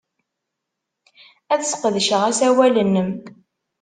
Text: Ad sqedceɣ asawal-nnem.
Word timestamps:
Ad 1.53 1.61
sqedceɣ 1.65 2.21
asawal-nnem. 2.29 3.09